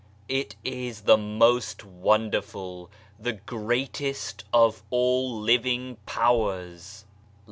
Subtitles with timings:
[0.29, 7.05] It is the most wonderful, the greatest of all living powers.